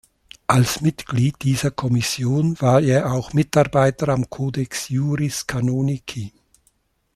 Als 0.47 0.81
Mitglied 0.81 1.43
dieser 1.43 1.69
Kommission 1.69 2.59
war 2.59 2.81
er 2.81 3.11
auch 3.13 3.33
Mitarbeiter 3.33 4.09
am 4.09 4.31
Codex 4.31 4.89
Iuris 4.89 5.45
Canonici. 5.45 6.33